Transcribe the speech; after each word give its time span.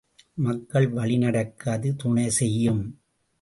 மக்கள் 0.37 0.87
வழி 0.87 1.17
நடக்க 1.17 1.71
அது 1.71 1.95
துணை 1.95 2.29
செய்யும். 2.29 2.81